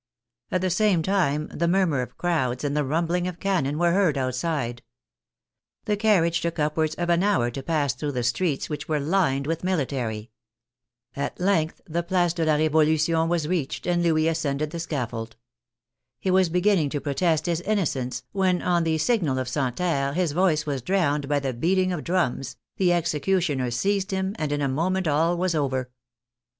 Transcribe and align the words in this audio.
At 0.49 0.61
the 0.61 0.71
same 0.71 1.03
time 1.03 1.45
the 1.53 1.67
murmur 1.67 2.01
of 2.01 2.17
crowds 2.17 2.63
and 2.63 2.75
the 2.75 2.83
rumbling 2.83 3.27
of 3.27 3.39
cannon 3.39 3.77
were 3.77 3.91
heard 3.91 4.17
outside. 4.17 4.81
The 5.85 5.95
car 5.95 6.23
riage 6.23 6.41
took 6.41 6.57
upwards 6.57 6.95
of 6.95 7.11
an 7.11 7.21
hour 7.21 7.51
to 7.51 7.61
pass 7.61 7.93
through 7.93 8.13
the 8.13 8.23
streets, 8.23 8.67
which 8.67 8.89
were 8.89 8.99
lined 8.99 9.45
with 9.45 9.63
military. 9.63 10.31
At 11.15 11.39
length 11.39 11.81
the 11.85 12.01
Place 12.01 12.33
de 12.33 12.43
TRIAL 12.45 12.55
AND 12.55 12.63
EXECUTION 12.63 12.73
OF 12.73 12.73
THE 12.73 12.87
KING 12.87 12.97
55 12.97 13.13
la 13.13 13.19
Revolution 13.21 13.29
was 13.29 13.47
reached, 13.47 13.85
and 13.85 14.01
Louis 14.01 14.27
ascended 14.27 14.71
the 14.71 14.77
scaf 14.79 15.09
fold. 15.11 15.35
He 16.19 16.31
was 16.31 16.49
beginning 16.49 16.89
to 16.89 16.99
protest 16.99 17.45
his 17.45 17.61
innocence, 17.61 18.23
when 18.31 18.63
on 18.63 18.83
the 18.83 18.97
signal 18.97 19.37
of 19.37 19.47
Santerre 19.47 20.13
his 20.13 20.31
voice 20.31 20.65
was 20.65 20.81
drowned 20.81 21.29
by 21.29 21.39
the 21.39 21.53
beating 21.53 21.91
of 21.93 22.03
drums, 22.03 22.57
the 22.77 22.91
executioner 22.91 23.69
seized 23.69 24.09
him, 24.09 24.35
and 24.39 24.51
in 24.51 24.63
a 24.63 24.67
moment 24.67 25.07
all 25.07 25.37
was 25.37 25.53
over. 25.53 25.91